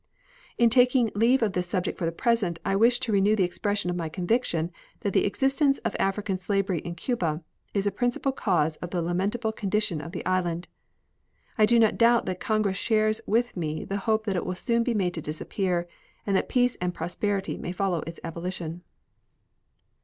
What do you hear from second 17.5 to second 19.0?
may follow its abolition.